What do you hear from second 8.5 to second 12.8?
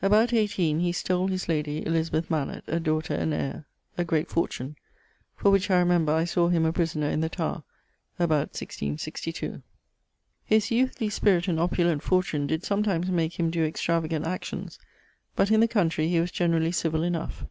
1662. His youthly spirit and oppulent fortune did